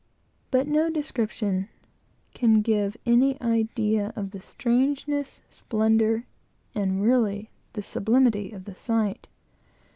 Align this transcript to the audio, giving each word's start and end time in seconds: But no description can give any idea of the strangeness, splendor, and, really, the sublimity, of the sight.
But 0.49 0.67
no 0.67 0.89
description 0.89 1.69
can 2.33 2.63
give 2.63 2.97
any 3.05 3.39
idea 3.39 4.11
of 4.15 4.31
the 4.31 4.41
strangeness, 4.41 5.41
splendor, 5.47 6.25
and, 6.73 7.03
really, 7.03 7.51
the 7.73 7.83
sublimity, 7.83 8.51
of 8.51 8.65
the 8.65 8.73
sight. 8.73 9.27